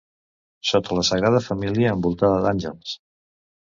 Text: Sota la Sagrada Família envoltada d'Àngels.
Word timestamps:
Sota 0.69 0.95
la 0.99 1.03
Sagrada 1.11 1.43
Família 1.49 1.93
envoltada 1.99 2.41
d'Àngels. 2.47 2.97